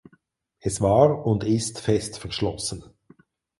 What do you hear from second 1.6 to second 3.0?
fest verschlossen.